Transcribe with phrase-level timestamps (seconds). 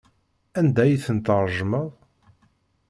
[0.59, 1.89] Anda ay ten-tṛejmeḍ?